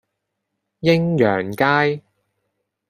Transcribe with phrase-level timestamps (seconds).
[0.81, 2.01] 鷹揚街